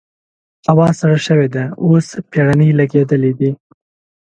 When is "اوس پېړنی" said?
1.85-2.69